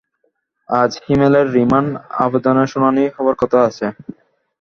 আজ 0.69 0.91
হিমেলের 1.03 1.47
রিমান্ড 1.55 1.91
আবেদনের 2.23 2.67
শুনানি 2.73 3.03
হওয়ার 3.15 3.35
কথা 3.41 3.59
আছে। 3.67 3.85